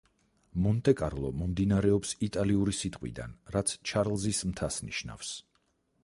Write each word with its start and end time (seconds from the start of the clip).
მონტე-კარლო 0.67 1.29
მომდინარეობს 1.41 2.13
იტალიური 2.27 2.73
სიტყვიდან, 2.77 3.35
რაც 3.57 3.73
„ჩარლზის 3.91 4.41
მთას“ 4.53 4.79
ნიშნავს. 4.89 5.35